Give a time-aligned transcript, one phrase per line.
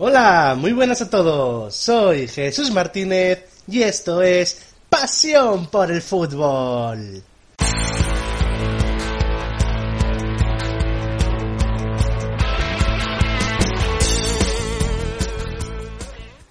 [0.00, 1.74] Hola, muy buenas a todos.
[1.74, 7.20] Soy Jesús Martínez y esto es Pasión por el Fútbol.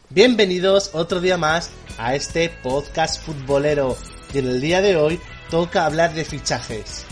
[0.10, 3.96] Bienvenidos otro día más a este podcast futbolero
[4.34, 7.06] y en el día de hoy toca hablar de fichajes.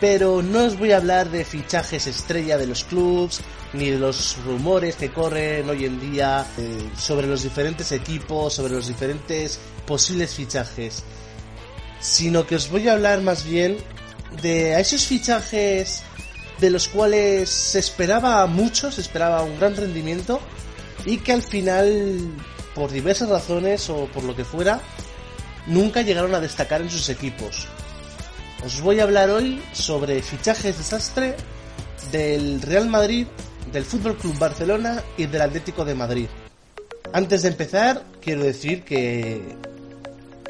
[0.00, 3.40] Pero no os voy a hablar de fichajes estrella de los clubs,
[3.72, 8.74] ni de los rumores que corren hoy en día eh, sobre los diferentes equipos, sobre
[8.74, 11.02] los diferentes posibles fichajes,
[12.00, 13.78] sino que os voy a hablar más bien
[14.42, 16.02] de esos fichajes
[16.58, 20.40] de los cuales se esperaba mucho, se esperaba un gran rendimiento
[21.04, 22.30] y que al final,
[22.74, 24.80] por diversas razones o por lo que fuera,
[25.66, 27.68] nunca llegaron a destacar en sus equipos.
[28.64, 31.36] Os voy a hablar hoy sobre fichajes desastre
[32.10, 33.26] del Real Madrid,
[33.70, 36.26] del Fútbol Club Barcelona y del Atlético de Madrid.
[37.12, 39.56] Antes de empezar, quiero decir que,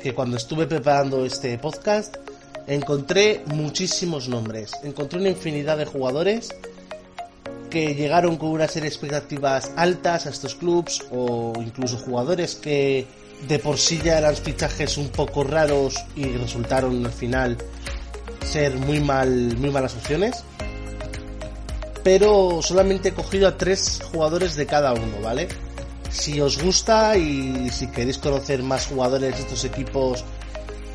[0.00, 2.16] que cuando estuve preparando este podcast
[2.68, 6.48] encontré muchísimos nombres, encontré una infinidad de jugadores
[7.70, 13.06] que llegaron con una serie de expectativas altas a estos clubs o incluso jugadores que
[13.48, 17.58] de por sí ya eran fichajes un poco raros y resultaron al final
[18.46, 20.44] ser muy mal muy malas opciones.
[22.02, 25.48] Pero solamente he cogido a tres jugadores de cada uno vale
[26.10, 30.24] si os gusta y si queréis conocer más jugadores de estos equipos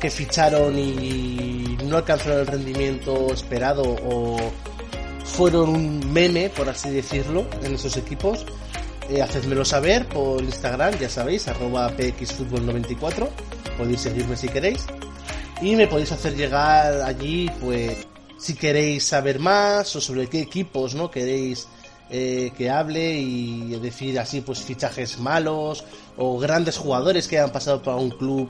[0.00, 4.36] que ficharon y no alcanzaron el rendimiento esperado o
[5.24, 8.44] fueron un meme, por así decirlo, en esos equipos,
[9.08, 13.28] eh, hacedmelo saber por Instagram, ya sabéis, arroba pxfutbol94,
[13.78, 14.84] podéis seguirme si queréis,
[15.62, 18.06] y me podéis hacer llegar allí, pues,
[18.36, 21.08] si queréis saber más o sobre qué equipos, ¿no?
[21.08, 21.68] Queréis
[22.10, 25.84] eh, que hable y decir así, pues, fichajes malos
[26.16, 28.48] o grandes jugadores que hayan pasado por un club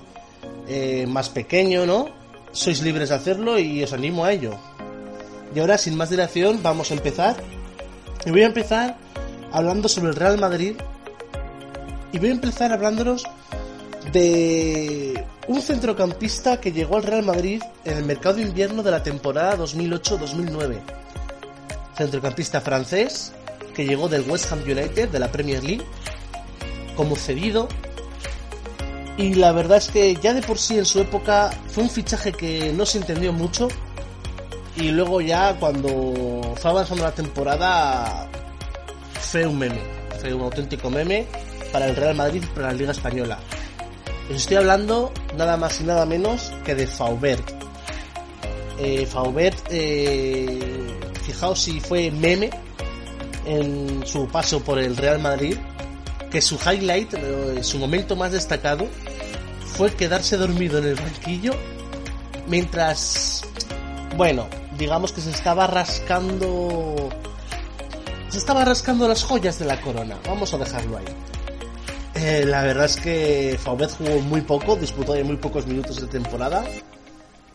[0.67, 2.09] eh, más pequeño, ¿no?
[2.53, 4.57] Sois libres de hacerlo y os animo a ello.
[5.55, 7.37] Y ahora, sin más dilación, vamos a empezar.
[8.25, 8.97] Y voy a empezar
[9.53, 10.77] hablando sobre el Real Madrid.
[12.11, 13.25] Y voy a empezar hablándonos
[14.11, 19.03] de un centrocampista que llegó al Real Madrid en el mercado de invierno de la
[19.03, 20.81] temporada 2008-2009.
[21.97, 23.33] Centrocampista francés
[23.75, 25.85] que llegó del West Ham United de la Premier League
[26.97, 27.69] como cedido.
[29.17, 32.33] Y la verdad es que ya de por sí en su época fue un fichaje
[32.33, 33.69] que no se entendió mucho
[34.77, 38.27] y luego ya cuando fue avanzando la temporada
[39.21, 39.81] fue un meme,
[40.19, 41.27] fue un auténtico meme
[41.73, 43.39] para el Real Madrid y para la Liga Española.
[44.33, 47.47] Os estoy hablando nada más y nada menos que de Faubert.
[48.79, 50.59] Eh, Faubert, eh,
[51.23, 52.49] fijaos si fue meme
[53.45, 55.59] en su paso por el Real Madrid,
[56.31, 58.87] que su highlight, eh, su momento más destacado,
[59.67, 61.53] fue quedarse dormido en el banquillo
[62.49, 63.43] mientras,
[64.17, 67.11] bueno, digamos que se estaba rascando
[68.31, 71.05] se estaba rascando las joyas de la corona vamos a dejarlo ahí
[72.23, 76.07] eh, la verdad es que Faubert jugó muy poco disputó de muy pocos minutos de
[76.07, 76.65] temporada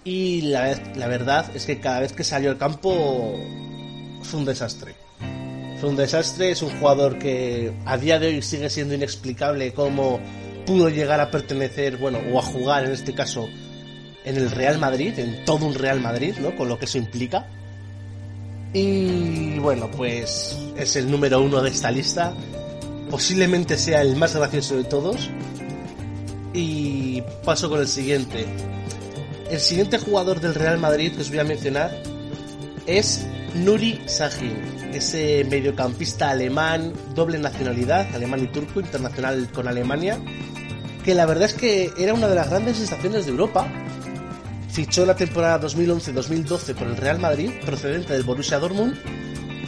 [0.03, 3.35] y la, la verdad es que cada vez que salió al campo
[4.21, 4.95] fue un desastre
[5.79, 10.19] fue un desastre es un jugador que a día de hoy sigue siendo inexplicable cómo
[10.65, 13.47] pudo llegar a pertenecer bueno o a jugar en este caso
[14.27, 16.53] en el Real Madrid, en todo un Real Madrid, ¿no?
[16.55, 17.47] Con lo que eso implica.
[18.73, 22.33] Y bueno, pues es el número uno de esta lista.
[23.09, 25.29] Posiblemente sea el más gracioso de todos.
[26.53, 28.45] Y paso con el siguiente.
[29.49, 31.91] El siguiente jugador del Real Madrid que os voy a mencionar
[32.85, 34.57] es Nuri Sahin,
[34.93, 40.19] ese mediocampista alemán, doble nacionalidad, alemán y turco, internacional con Alemania,
[41.03, 43.67] que la verdad es que era una de las grandes sensaciones de Europa,
[44.69, 48.95] fichó la temporada 2011-2012 por el Real Madrid, procedente del Borussia Dortmund,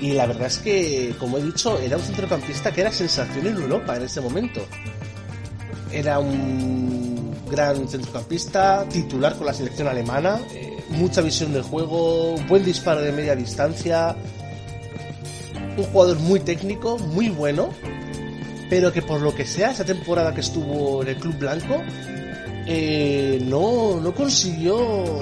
[0.01, 3.55] y la verdad es que, como he dicho, era un centrocampista que era sensación en
[3.55, 4.61] Europa en ese momento.
[5.91, 12.63] Era un gran centrocampista, titular con la selección alemana, eh, mucha visión del juego, buen
[12.63, 14.15] disparo de media distancia.
[15.77, 17.69] un jugador muy técnico, muy bueno,
[18.69, 21.81] pero que por lo que sea, esa temporada que estuvo en el Club Blanco,
[22.67, 25.21] eh, no, no consiguió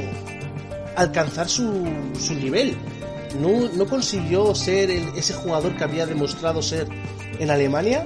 [0.95, 1.85] alcanzar su,
[2.19, 2.75] su nivel.
[3.35, 6.87] No, consiguió ser ese jugador que había demostrado ser
[7.39, 8.05] en Alemania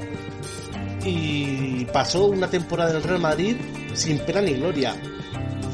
[1.06, 3.56] y pasó una temporada en el Real Madrid
[3.94, 4.95] sin pena ni gloria.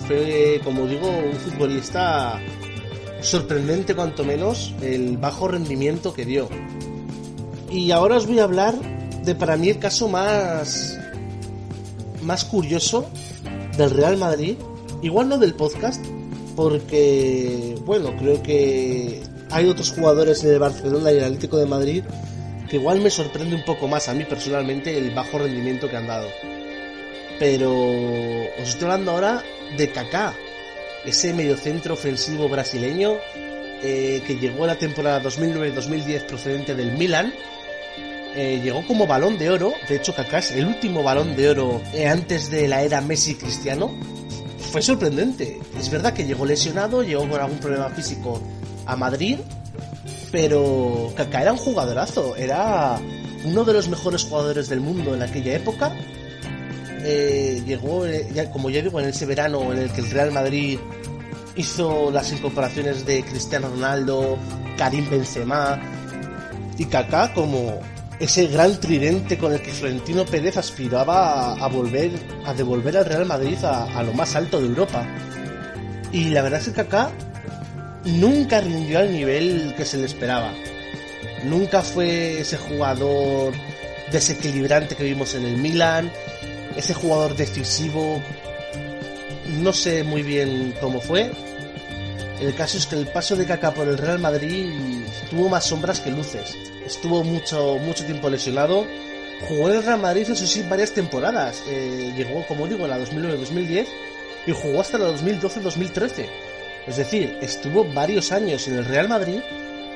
[0.08, 2.40] Fue, como digo, un futbolista
[3.22, 6.48] sorprendente cuanto menos el bajo rendimiento que dio.
[7.70, 8.76] Y ahora os voy a hablar
[9.24, 10.98] de para mí el caso más
[12.22, 13.10] más curioso
[13.78, 14.56] del Real Madrid,
[15.02, 16.04] igual no del podcast,
[16.56, 19.22] porque bueno, creo que
[19.52, 22.04] hay otros jugadores en el Barcelona y el Atlético de Madrid
[22.70, 26.08] que igual me sorprende un poco más a mí personalmente el bajo rendimiento que han
[26.08, 26.28] dado.
[27.40, 29.44] Pero os estoy hablando ahora
[29.78, 30.34] de Kaká,
[31.06, 33.16] ese mediocentro ofensivo brasileño
[33.84, 37.34] eh, que llegó a la temporada 2009-2010 procedente del Milan.
[38.36, 41.82] Eh, llegó como balón de oro, de hecho Kaká es el último balón de oro
[41.94, 43.96] eh, antes de la era Messi-Cristiano.
[44.72, 45.60] Fue sorprendente.
[45.80, 48.42] Es verdad que llegó lesionado, llegó con algún problema físico
[48.88, 49.40] a Madrid,
[50.32, 53.00] pero Kaká era un jugadorazo, era
[53.44, 55.94] uno de los mejores jugadores del mundo en aquella época.
[57.04, 60.80] Eh, llegó, eh, como ya digo, en ese verano en el que el Real Madrid
[61.56, 64.38] hizo las incorporaciones de Cristiano Ronaldo,
[64.78, 65.80] Karim Benzema
[66.78, 67.80] y Kaká como
[68.20, 72.12] ese gran tridente con el que Florentino Pérez aspiraba a, volver
[72.46, 75.06] a devolver al Real Madrid a, a, lo más alto de Europa.
[76.12, 77.12] Y la verdad es que Kaká
[78.08, 80.54] nunca rindió al nivel que se le esperaba.
[81.44, 83.54] Nunca fue ese jugador
[84.12, 86.12] desequilibrante que vimos en el Milan,
[86.76, 88.22] ese jugador decisivo.
[89.62, 91.32] No sé muy bien cómo fue.
[92.40, 94.70] El caso es que el paso de Kaká por el Real Madrid
[95.30, 96.56] tuvo más sombras que luces.
[96.86, 98.86] Estuvo mucho, mucho tiempo lesionado.
[99.48, 101.64] Jugó en el Real Madrid, eso sí, varias temporadas.
[101.68, 103.88] Eh, llegó, como digo, en la 2009-2010
[104.46, 106.47] y jugó hasta la 2012-2013
[106.88, 109.40] es decir, estuvo varios años en el Real Madrid,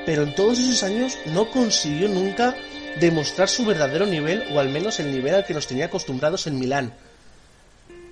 [0.04, 2.54] pero en todos esos años no consiguió nunca
[3.00, 6.58] demostrar su verdadero nivel, o al menos el nivel al que nos tenía acostumbrados en
[6.58, 6.92] Milán.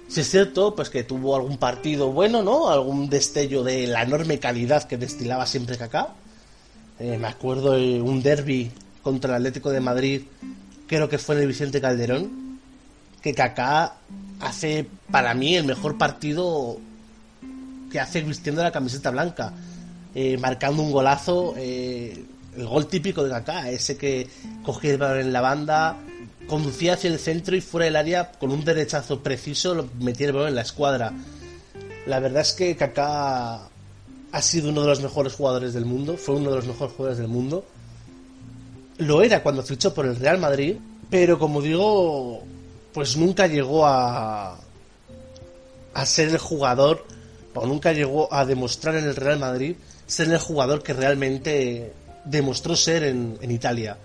[0.09, 2.69] Si es cierto, pues que tuvo algún partido bueno, ¿no?
[2.69, 6.15] Algún destello de la enorme calidad que destilaba siempre Kaká.
[6.99, 8.71] Eh, me acuerdo de un derby
[9.03, 10.23] contra el Atlético de Madrid,
[10.87, 12.59] creo que fue en el Vicente Calderón,
[13.23, 13.95] que Kaká
[14.41, 16.79] hace para mí el mejor partido
[17.91, 19.53] que hace vistiendo la camiseta blanca,
[20.15, 22.25] eh, marcando un golazo, eh,
[22.57, 24.29] el gol típico de Kaká, ese que
[24.65, 25.97] cogía el balón en la banda,
[26.47, 30.49] conducía hacia el centro y fuera del área con un derechazo preciso, metía el balón
[30.49, 31.13] en la escuadra.
[32.07, 33.69] La verdad es que Kaká
[34.33, 37.19] ha sido uno de los mejores jugadores del mundo, fue uno de los mejores jugadores
[37.19, 37.65] del mundo.
[38.99, 40.77] Lo era cuando fichó por el Real Madrid,
[41.09, 42.43] pero como digo,
[42.93, 44.59] pues nunca llegó a
[45.95, 47.05] a ser el jugador
[47.55, 49.77] o nunca llegó a demostrar en el Real Madrid
[50.07, 51.93] ser el jugador que realmente
[52.25, 53.97] demostró ser en, Italia.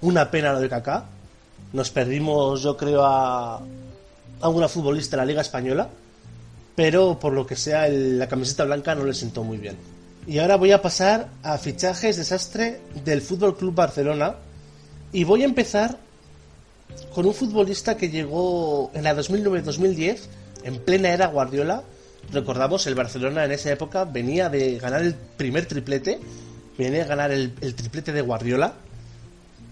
[0.00, 1.04] Una pena lo de Kaká.
[1.72, 3.60] Nos perdimos, yo creo, a,
[4.40, 5.88] a una futbolista de la Liga Española,
[6.74, 9.76] pero por lo que sea, la camiseta blanca no le sentó muy bien.
[10.26, 14.34] Y ahora voy a pasar a fichajes desastre del Fútbol Club Barcelona.
[15.12, 15.98] Y voy a empezar
[17.14, 20.18] con un futbolista que llegó en la 2009-2010,
[20.64, 21.82] en plena era Guardiola,
[22.32, 26.18] recordamos, el Barcelona en esa época venía de ganar el primer triplete,
[26.76, 28.74] venía a ganar el, triplete de Guardiola.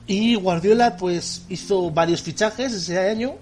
[0.06, 3.34] Y Guardiola pues hizo varios fichajes ese año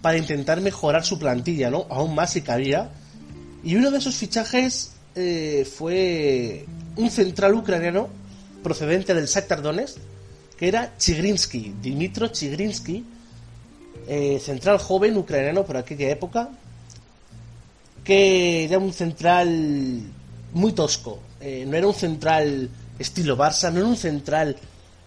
[0.00, 1.86] para intentar mejorar su plantilla, ¿no?
[1.90, 2.90] Aún más si cabía.
[3.62, 6.64] Y uno de esos fichajes eh, fue
[6.96, 8.08] un central ucraniano
[8.62, 9.98] procedente del Shakhtar Donetsk,
[10.56, 13.04] que era Chigrinsky, Dimitro Chigrinsky,
[14.08, 16.50] eh, central joven ucraniano por aquella época,
[18.06, 20.00] que era un central
[20.52, 21.18] muy tosco.
[21.40, 24.56] Eh, no era un central estilo Barça, no era un central,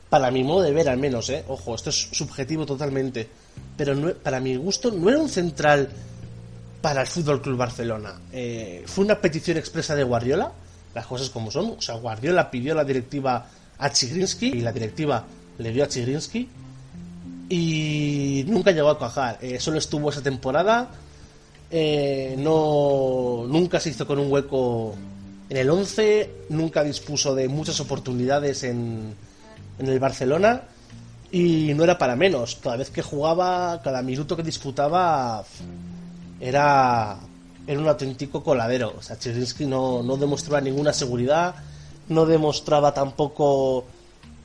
[0.09, 3.27] para mi modo de ver al menos, eh, ojo, esto es subjetivo totalmente,
[3.77, 5.89] pero para mi gusto no era un central
[6.81, 8.19] para el Fútbol Club Barcelona.
[8.33, 10.51] Eh, fue una petición expresa de Guardiola,
[10.93, 11.75] las cosas como son.
[11.77, 15.23] O sea, Guardiola pidió la directiva a Chigrinsky y la directiva
[15.57, 16.49] le dio a Chigrinsky
[17.47, 19.39] y nunca llegó a cuajar.
[19.59, 20.89] solo estuvo esa temporada
[21.71, 24.95] eh, no, nunca se hizo con un hueco
[25.49, 29.15] en el 11, nunca dispuso de muchas oportunidades en,
[29.79, 30.63] en el Barcelona
[31.31, 32.57] y no era para menos.
[32.61, 35.43] Cada vez que jugaba, cada minuto que disputaba,
[36.39, 37.17] era,
[37.67, 38.95] era un auténtico coladero.
[38.97, 39.17] O sea,
[39.67, 41.55] no, no demostraba ninguna seguridad,
[42.09, 43.85] no demostraba tampoco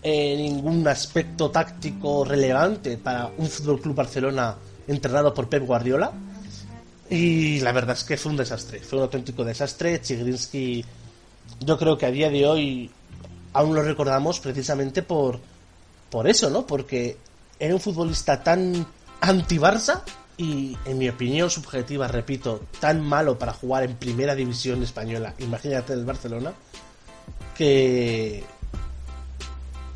[0.02, 6.12] eh, ningún aspecto táctico relevante para un Fútbol Club Barcelona entrenado por Pep Guardiola.
[7.11, 10.00] Y la verdad es que fue un desastre, fue un auténtico desastre.
[10.00, 10.84] Chigrinsky,
[11.61, 12.90] yo creo que a día de hoy
[13.52, 15.40] aún lo recordamos precisamente por,
[16.11, 16.66] por eso, ¿no?
[16.66, 17.18] Porque
[17.58, 18.87] era un futbolista tan
[19.20, 20.02] anti-Barça
[20.37, 25.92] y, en mi opinión subjetiva, repito, tan malo para jugar en primera división española, imagínate
[25.92, 26.52] el Barcelona,
[27.56, 28.44] que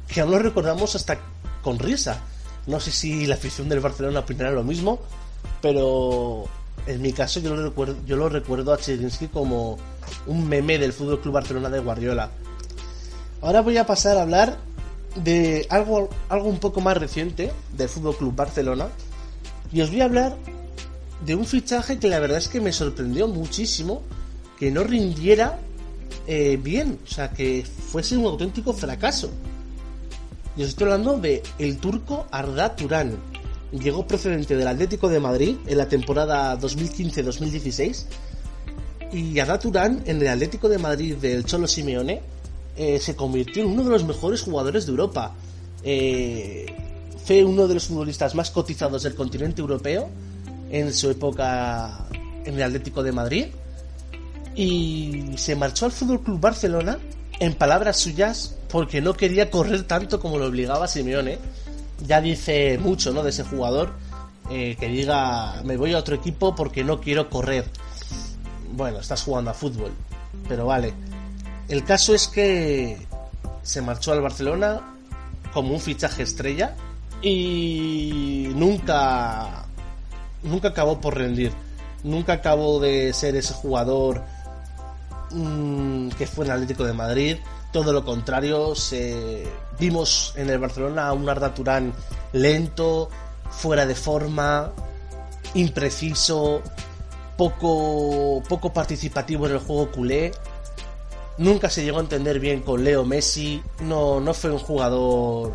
[0.08, 1.18] que aún lo recordamos hasta
[1.62, 2.20] con risa.
[2.66, 5.00] No sé si la afición del Barcelona opinará lo mismo,
[5.60, 6.46] pero
[6.88, 9.78] en mi caso yo lo recuerdo, yo lo recuerdo a Cherinsky como
[10.26, 12.30] un meme del Fútbol Club Barcelona de Guardiola.
[13.42, 14.56] Ahora voy a pasar a hablar
[15.14, 18.88] de algo, algo un poco más reciente del Fútbol Club Barcelona
[19.70, 20.36] y os voy a hablar
[21.24, 24.02] de un fichaje que la verdad es que me sorprendió muchísimo
[24.58, 25.58] que no rindiera
[26.26, 29.30] eh, bien, o sea, que fuese un auténtico fracaso.
[30.56, 33.16] Y os estoy hablando de el turco Arda Turán.
[33.72, 38.04] Llegó procedente del Atlético de Madrid en la temporada 2015-2016.
[39.12, 42.20] Y Arda Turán en el Atlético de Madrid del Cholo Simeone
[42.76, 45.34] eh, se convirtió en uno de los mejores jugadores de Europa.
[45.82, 46.66] Eh,
[47.24, 50.08] fue uno de los futbolistas más cotizados del continente europeo
[50.70, 52.06] en su época
[52.44, 53.46] en el Atlético de Madrid.
[54.54, 56.98] Y se marchó al Fútbol Club Barcelona
[57.38, 61.38] en palabras suyas, porque no quería correr tanto como lo obligaba Simeone.
[62.06, 63.22] Ya dice mucho, ¿no?
[63.22, 63.92] De ese jugador
[64.50, 67.64] eh, que diga, me voy a otro equipo porque no quiero correr.
[68.72, 69.92] Bueno, estás jugando a fútbol,
[70.48, 70.92] pero vale.
[71.68, 73.06] El caso es que
[73.62, 74.94] se marchó al Barcelona
[75.52, 76.74] como un fichaje estrella
[77.20, 79.66] y nunca,
[80.42, 81.52] nunca acabó por rendir.
[82.04, 84.22] Nunca acabó de ser ese jugador
[85.30, 87.36] Mm, que fue en Atlético de Madrid.
[87.72, 89.46] Todo lo contrario, se...
[89.78, 91.92] vimos en el Barcelona a un Arda Turán
[92.32, 93.10] lento,
[93.50, 94.72] fuera de forma,
[95.54, 96.62] impreciso,
[97.36, 100.32] poco, poco participativo en el juego culé.
[101.36, 103.62] Nunca se llegó a entender bien con Leo Messi.
[103.80, 105.52] No, no fue un jugador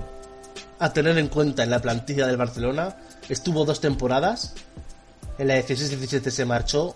[0.79, 2.95] a tener en cuenta en la plantilla del Barcelona.
[3.27, 4.53] Estuvo dos temporadas.
[5.37, 6.95] En la 16-17 se marchó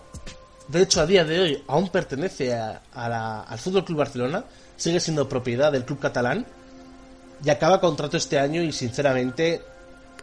[0.67, 4.43] de hecho, a día de hoy aún pertenece al Fútbol Club Barcelona,
[4.77, 6.45] sigue siendo propiedad del club catalán
[7.43, 9.61] y acaba contrato este año y sinceramente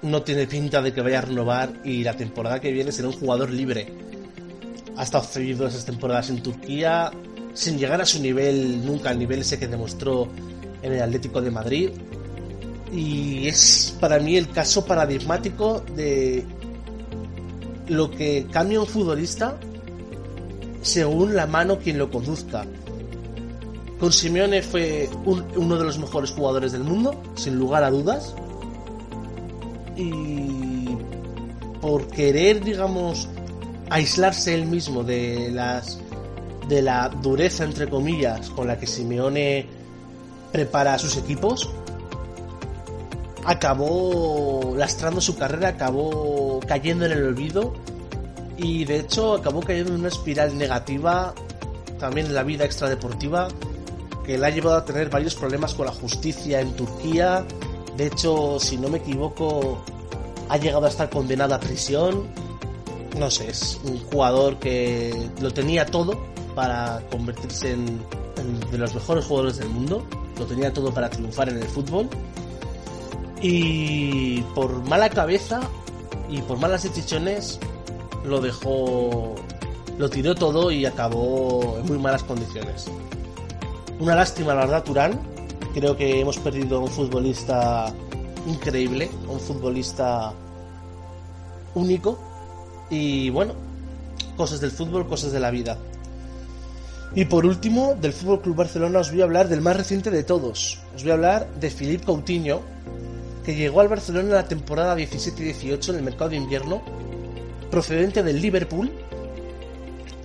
[0.03, 3.15] no tiene pinta de que vaya a renovar y la temporada que viene será un
[3.15, 3.93] jugador libre.
[4.97, 7.11] Ha estado cedido esas temporadas en Turquía
[7.53, 10.29] sin llegar a su nivel, nunca al nivel ese que demostró
[10.83, 11.91] en el Atlético de Madrid.
[12.93, 16.45] Y es para mí el caso paradigmático de
[17.89, 19.59] lo que cambia un futbolista
[20.83, 22.67] según la mano quien lo conduzca.
[23.99, 28.35] Con Simeone fue uno de los mejores jugadores del mundo, sin lugar a dudas.
[29.97, 30.89] Y
[31.81, 33.29] por querer, digamos,
[33.91, 36.01] aislarse él mismo de las
[36.69, 39.67] de la dureza entre comillas con la que Simeone
[40.51, 41.71] prepara a sus equipos,
[43.45, 47.75] acabó lastrando su carrera, acabó cayendo en el olvido
[48.57, 51.35] y de hecho acabó cayendo en una espiral negativa
[51.99, 53.49] también en la vida extradeportiva
[54.27, 57.45] que le ha llevado a tener varios problemas con la justicia en Turquía.
[57.97, 59.83] De hecho, si no me equivoco,
[60.49, 62.29] ha llegado a estar condenado a prisión.
[63.19, 66.19] No sé, es un jugador que lo tenía todo
[66.55, 68.01] para convertirse en,
[68.71, 70.05] de los mejores jugadores del mundo.
[70.39, 72.09] Lo tenía todo para triunfar en el fútbol.
[73.41, 75.61] Y por mala cabeza
[76.31, 77.61] y por malas decisiones
[78.25, 79.35] lo dejó,
[79.99, 82.91] lo tiró todo y acabó en muy malas condiciones.
[84.01, 85.21] Una lástima, la verdad, Turán.
[85.73, 87.93] Creo que hemos perdido a un futbolista
[88.47, 90.33] increíble, un futbolista
[91.75, 92.19] único.
[92.91, 93.55] Y bueno,
[94.37, 95.79] cosas del fútbol, cosas de la vida.
[97.15, 100.25] Y por último, del Fútbol Club Barcelona os voy a hablar del más reciente de
[100.25, 100.81] todos.
[100.97, 102.61] Os voy a hablar de Philippe Coutinho,
[103.45, 106.83] que llegó al Barcelona en la temporada 17-18 en el mercado de invierno
[107.71, 108.91] procedente del Liverpool.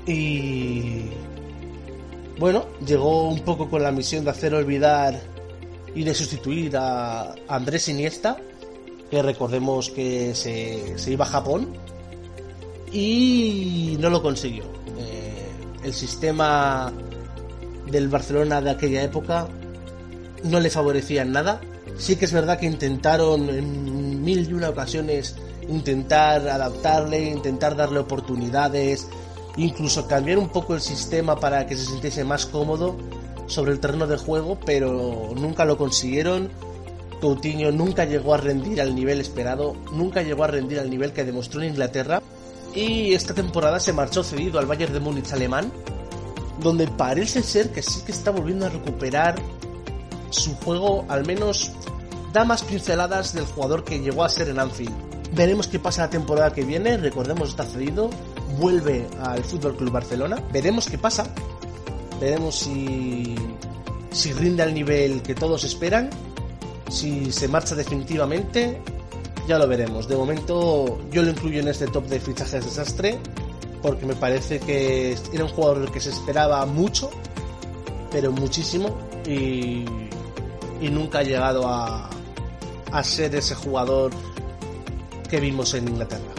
[0.07, 1.09] Y
[2.39, 5.19] bueno, llegó un poco con la misión de hacer olvidar
[5.93, 8.37] y de sustituir a Andrés Iniesta,
[9.11, 11.73] que recordemos que se, iba a Japón
[12.93, 14.63] y no lo consiguió.
[14.97, 15.51] Eh,
[15.83, 16.93] el sistema
[17.91, 19.47] del Barcelona de aquella época
[20.43, 21.59] no le favorecía en nada.
[21.97, 25.35] Sí que es verdad que intentaron en mil y una ocasiones
[25.67, 29.07] intentar adaptarle, intentar darle oportunidades,
[29.59, 32.97] incluso cambiar un poco el sistema para que se sintiese más cómodo
[33.47, 36.49] sobre el terreno de juego, pero nunca lo consiguieron.
[37.19, 41.25] Coutinho nunca llegó a rendir al nivel esperado, nunca llegó a rendir al nivel que
[41.25, 42.21] demostró en Inglaterra.
[42.73, 45.71] Y esta temporada se marchó cedido al Bayern de Múnich alemán,
[46.61, 49.35] donde parece ser que sí que está volviendo a recuperar
[50.29, 51.71] su juego, al menos
[52.31, 54.93] da más pinceladas del jugador que llegó a ser en Anfield.
[55.33, 58.09] Veremos qué pasa la temporada que viene, recordemos está cedido,
[58.57, 61.25] vuelve al Fútbol Club Barcelona, veremos qué pasa,
[62.19, 63.35] veremos si
[64.11, 66.09] si rinde al nivel que todos esperan,
[66.89, 68.81] si se marcha definitivamente,
[69.47, 70.07] ya lo veremos.
[70.07, 73.19] De momento yo lo incluyo en este top de fichajes desastre
[73.81, 77.09] porque me parece que era un jugador que se esperaba mucho,
[78.11, 79.85] pero muchísimo y,
[80.81, 82.09] y nunca ha llegado a,
[82.91, 84.11] a ser ese jugador
[85.29, 86.33] que vimos en Inglaterra.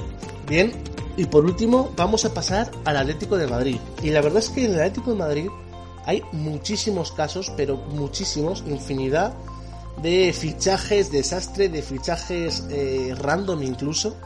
[0.47, 0.73] Bien,
[1.17, 3.79] y por último vamos a pasar al Atlético de Madrid.
[4.03, 5.49] Y la verdad es que en el Atlético de Madrid
[6.07, 9.35] hay muchísimos casos, pero muchísimos, infinidad
[10.03, 14.17] de fichajes desastre, de fichajes eh, random incluso,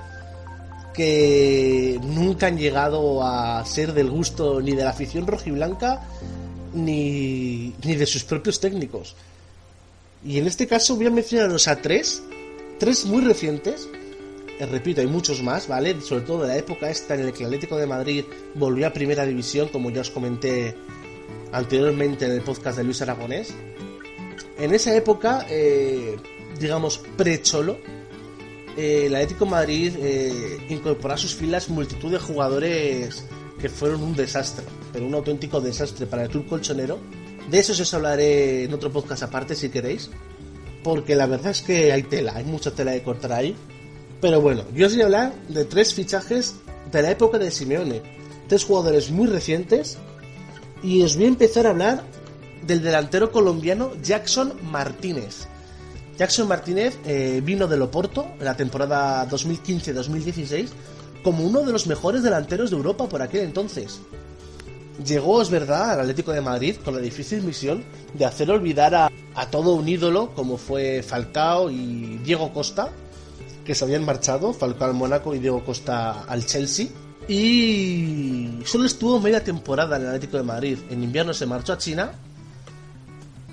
[0.95, 6.03] que nunca han llegado a ser del gusto ni de la afición rojiblanca
[6.73, 9.17] ni, ni de sus propios técnicos.
[10.25, 12.23] Y en este caso voy a mencionaros a tres,
[12.79, 13.89] tres muy recientes.
[14.59, 16.01] Eh, repito, hay muchos más, ¿vale?
[16.01, 18.93] Sobre todo de la época esta en la que el Atlético de Madrid volvió a
[18.93, 20.75] Primera División, como ya os comenté
[21.53, 23.55] anteriormente en el podcast de Luis Aragonés.
[24.59, 26.17] En esa época, eh,
[26.61, 27.79] digamos, pre-cholo,
[28.77, 33.25] eh, el Atlético Madrid eh, incorporó a sus filas multitud de jugadores
[33.61, 36.99] que fueron un desastre, pero un auténtico desastre para el club colchonero.
[37.51, 40.11] De eso os hablaré en otro podcast aparte si queréis,
[40.83, 43.55] porque la verdad es que hay tela, hay mucha tela de cortar ahí.
[44.25, 46.55] Pero bueno, yo os voy a hablar de tres fichajes
[46.91, 48.01] de la época de Simeone,
[48.49, 49.99] tres jugadores muy recientes,
[50.83, 52.05] y os voy a empezar a hablar
[52.67, 55.47] del delantero colombiano Jackson Martínez.
[56.17, 60.69] Jackson Martínez eh, vino del Oporto en la temporada 2015-2016
[61.23, 64.01] como uno de los mejores delanteros de Europa por aquel entonces.
[65.05, 67.85] Llegó, es verdad, al Atlético de Madrid con la difícil misión
[68.15, 72.91] de hacer olvidar a, a todo un ídolo como fue Falcao y Diego Costa,
[73.65, 76.89] que se habían marchado, Falcao al Mónaco y Diego Costa al Chelsea.
[77.27, 80.79] Y solo estuvo media temporada en el Atlético de Madrid.
[80.91, 82.13] En invierno se marchó a China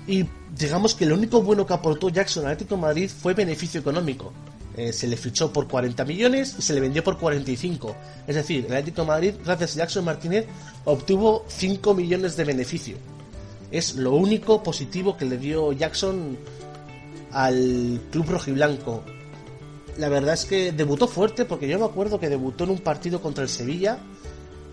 [0.06, 0.24] y
[0.56, 4.32] digamos que lo único bueno que aportó Jackson al Atlético de Madrid fue beneficio económico.
[4.76, 7.94] Eh, se le fichó por 40 millones y se le vendió por 45.
[8.26, 10.46] Es decir, el Atlético de Madrid, gracias a Jackson Martínez,
[10.84, 12.96] obtuvo 5 millones de beneficio.
[13.70, 16.36] Es lo único positivo que le dio Jackson
[17.32, 19.02] al club rojiblanco.
[19.98, 23.20] La verdad es que debutó fuerte porque yo me acuerdo que debutó en un partido
[23.20, 23.98] contra el Sevilla,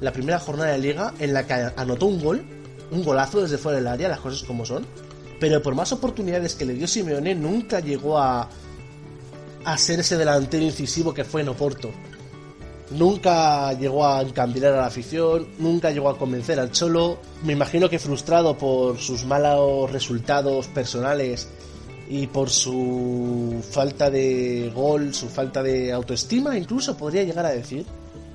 [0.01, 2.45] la primera jornada de liga, en la que anotó un gol,
[2.91, 4.85] un golazo desde fuera del área, las cosas como son
[5.39, 8.49] pero por más oportunidades que le dio Simeone, nunca llegó a,
[9.63, 11.91] a ser ese delantero incisivo que fue en Oporto.
[12.91, 17.19] Nunca llegó a encambiar a la afición, nunca llegó a convencer al Cholo.
[17.43, 21.47] Me imagino que frustrado por sus malos resultados personales
[22.09, 27.85] y por su falta de gol, su falta de autoestima, incluso podría llegar a decir.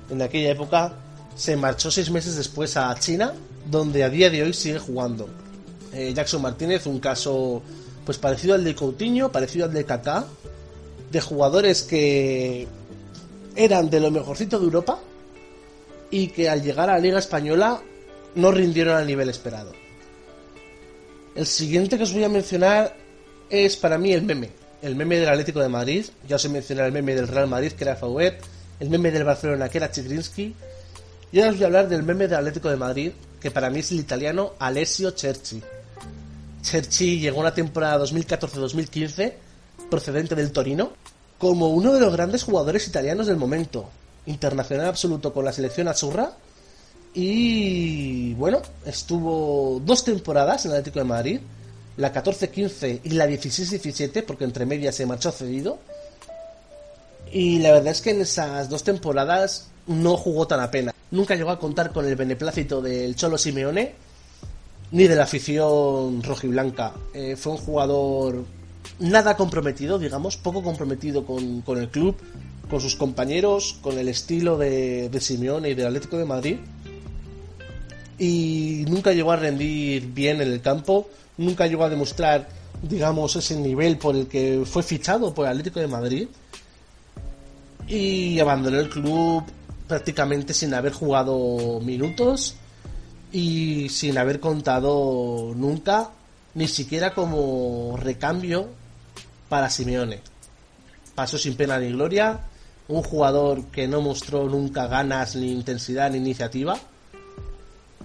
[0.09, 0.93] En aquella época
[1.35, 3.33] se marchó seis meses después a China,
[3.69, 5.27] donde a día de hoy sigue jugando.
[5.93, 7.61] Eh, Jackson Martínez, un caso
[8.05, 10.25] pues parecido al de Coutinho, parecido al de Kaká,
[11.11, 12.67] de jugadores que
[13.57, 14.99] eran de lo mejorcito de Europa
[16.11, 17.81] y que al llegar a la Liga Española
[18.35, 19.73] no rindieron al nivel esperado.
[21.35, 23.04] El siguiente que os voy a mencionar
[23.49, 24.49] es para mí el meme,
[24.81, 27.71] el meme del Atlético de Madrid, ya os he mencionado el meme del Real Madrid
[27.71, 28.39] que era Fauet,
[28.79, 30.55] el meme del Barcelona que era Chigrinsky,
[31.31, 33.79] y ahora os voy a hablar del meme del Atlético de Madrid, que para mí
[33.79, 35.61] es el italiano Alessio Cerci.
[36.61, 39.33] Cherchi llegó a la temporada 2014-2015,
[39.89, 40.93] procedente del Torino,
[41.37, 43.89] como uno de los grandes jugadores italianos del momento,
[44.25, 46.31] internacional absoluto con la selección azurra,
[47.13, 51.39] y bueno, estuvo dos temporadas en el Atlético de Madrid,
[51.97, 55.79] la 14-15 y la 16-17, porque entre medias se marchó cedido.
[57.31, 60.93] Y la verdad es que en esas dos temporadas no jugó tan apenas.
[61.11, 63.93] Nunca llegó a contar con el beneplácito del Cholo Simeone,
[64.91, 66.93] ni de la afición rojiblanca.
[67.13, 68.45] Eh, fue un jugador
[68.99, 72.15] nada comprometido, digamos, poco comprometido con, el club,
[72.69, 76.57] con sus compañeros, con el estilo de, de Simeone y del Atlético de Madrid.
[78.17, 82.47] Y nunca llegó a rendir bien en el campo, nunca llegó a demostrar,
[82.81, 86.27] digamos, ese nivel por el que fue fichado por Atlético de Madrid.
[87.87, 89.43] Y abandonó el club
[89.87, 92.55] prácticamente sin haber jugado minutos
[93.31, 96.11] y sin haber contado nunca,
[96.53, 98.69] ni siquiera como recambio
[99.49, 100.21] para Simeone.
[101.13, 102.39] Pasó sin pena ni gloria,
[102.87, 106.77] un jugador que no mostró nunca ganas, ni intensidad, ni iniciativa.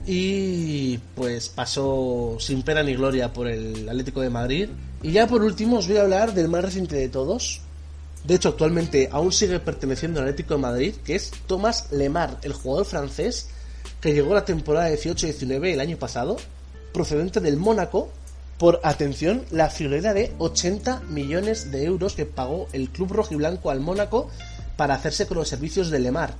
[0.07, 4.69] Y pues pasó sin pena ni gloria por el Atlético de Madrid.
[5.03, 7.61] Y ya por último os voy a hablar del más reciente de todos.
[8.25, 12.53] De hecho, actualmente aún sigue perteneciendo al Atlético de Madrid, que es Thomas Lemar, el
[12.53, 13.49] jugador francés
[14.01, 16.37] que llegó la temporada 18-19 el año pasado,
[16.93, 18.11] procedente del Mónaco,
[18.59, 23.81] por, atención, la friolera de 80 millones de euros que pagó el club rojiblanco al
[23.81, 24.31] Mónaco
[24.77, 26.35] para hacerse con los servicios de Lemar.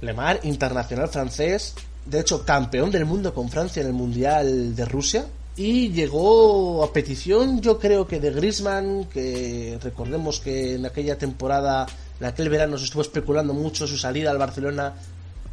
[0.00, 1.74] Lemar, internacional francés,
[2.06, 6.92] de hecho campeón del mundo con Francia en el Mundial de Rusia, y llegó a
[6.92, 11.86] petición, yo creo que de Grisman, que recordemos que en aquella temporada,
[12.20, 14.92] en aquel verano se estuvo especulando mucho su salida al Barcelona,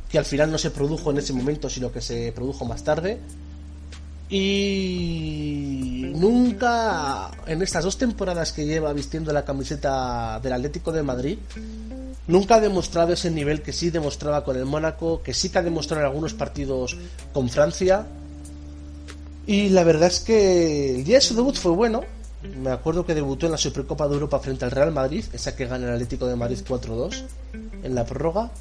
[0.09, 3.19] que al final no se produjo en ese momento, sino que se produjo más tarde.
[4.29, 11.37] Y nunca, en estas dos temporadas que lleva vistiendo la camiseta del Atlético de Madrid,
[12.27, 15.63] nunca ha demostrado ese nivel que sí demostraba con el Mónaco, que sí que ha
[15.63, 16.97] demostrado en algunos partidos
[17.33, 18.05] con Francia
[19.45, 22.03] y la verdad es que el día de su debut fue bueno.
[22.61, 25.65] Me acuerdo que debutó en la Supercopa de Europa frente al Real Madrid, esa que
[25.65, 27.23] gana el Atlético de Madrid 4-2
[27.83, 28.51] en la prórroga.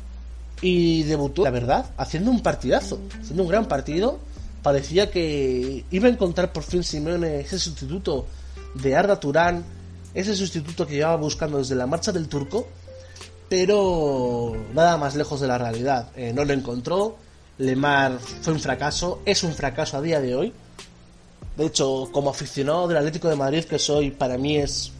[0.61, 4.19] Y debutó, la verdad, haciendo un partidazo, haciendo un gran partido.
[4.63, 8.27] Parecía que iba a encontrar por fin Simeone ese sustituto
[8.75, 9.65] de Arda Turán,
[10.15, 12.69] ese sustituto que llevaba buscando desde la marcha del turco,
[13.53, 16.09] pero nada más lejos de la realidad.
[16.17, 17.19] Eh, no lo encontró,
[17.59, 20.55] Lemar fue un fracaso, es un fracaso a día de hoy.
[21.59, 24.93] De hecho, como aficionado del Atlético de Madrid que soy, para mí es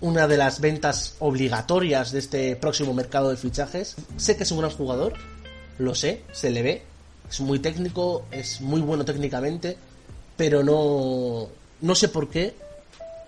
[0.00, 3.96] una de las ventas obligatorias de este próximo mercado de fichajes.
[4.16, 5.14] Sé que es un gran jugador,
[5.78, 6.82] lo sé, se le ve,
[7.28, 9.76] es muy técnico, es muy bueno técnicamente,
[10.36, 11.48] pero no,
[11.80, 12.54] no sé por qué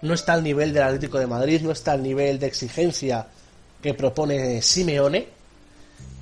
[0.02, 3.26] no está al nivel del Atlético de Madrid, no está al nivel de exigencia
[3.82, 5.28] que propone Simeone.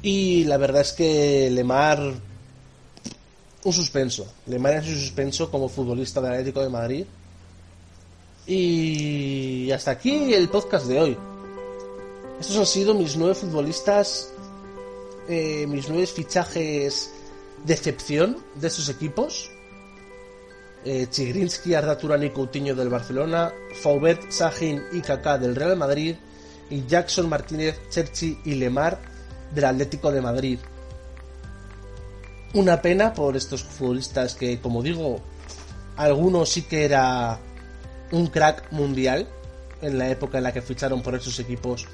[0.02, 2.14] Y la verdad es que Lemar
[3.64, 4.26] un suspenso.
[4.46, 7.04] Le en su suspenso como futbolista del Atlético de Madrid.
[8.46, 11.16] Y hasta aquí el podcast de hoy.
[12.40, 14.32] Estos han sido mis nueve futbolistas,
[15.28, 17.10] eh, mis nueve fichajes
[17.64, 19.50] de excepción de estos equipos.
[20.84, 26.14] Eh, Chigrinsky, Arda Turán y Coutinho del Barcelona, Faubert, Sahin y Kaká del Real Madrid
[26.70, 28.98] y Jackson Martínez, Cherchi y Lemar
[29.54, 30.58] del Atlético de Madrid.
[32.54, 35.20] Una pena por estos futbolistas que, como digo,
[35.96, 37.38] algunos sí que era
[38.12, 39.28] un crack mundial
[39.82, 41.86] en la época en la que ficharon por esos equipos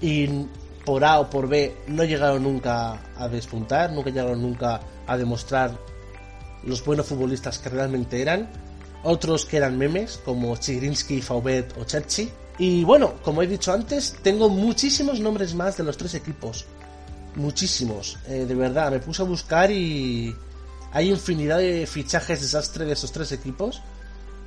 [0.00, 0.46] y
[0.84, 5.78] por A o por B no llegaron nunca a despuntar, nunca llegaron nunca a demostrar
[6.64, 8.50] los buenos futbolistas que realmente eran.
[9.04, 12.30] Otros que eran memes, como Chigrinsky, Faubet o Cherchi.
[12.58, 16.66] Y bueno, como he dicho antes, tengo muchísimos nombres más de los tres equipos
[17.36, 18.90] muchísimos, eh, de verdad.
[18.90, 20.34] Me puse a buscar y
[20.92, 23.80] hay infinidad de fichajes desastre de esos tres equipos.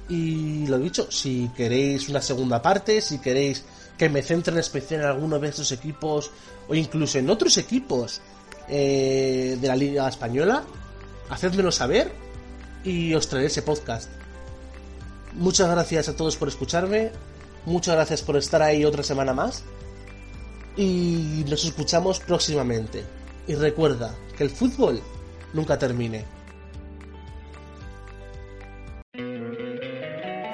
[0.07, 3.63] Y lo dicho, si queréis una segunda parte, si queréis
[3.97, 6.31] que me centre en especial en alguno de estos equipos
[6.67, 8.21] o incluso en otros equipos
[8.67, 10.63] eh, de la Liga Española,
[11.29, 12.11] hacedmelo saber
[12.83, 14.09] y os traeré ese podcast.
[15.33, 17.11] Muchas gracias a todos por escucharme,
[17.65, 19.63] muchas gracias por estar ahí otra semana más
[20.77, 23.03] y nos escuchamos próximamente.
[23.47, 25.01] Y recuerda que el fútbol
[25.53, 26.25] nunca termine.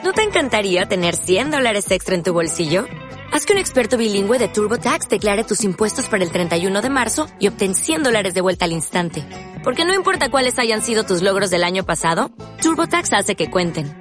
[0.03, 2.85] ¿No te encantaría tener 100 dólares extra en tu bolsillo?
[3.31, 7.27] Haz que un experto bilingüe de TurboTax declare tus impuestos para el 31 de marzo
[7.39, 9.25] y obtén 100 dólares de vuelta al instante.
[9.63, 14.00] Porque no importa cuáles hayan sido tus logros del año pasado, TurboTax hace que cuenten.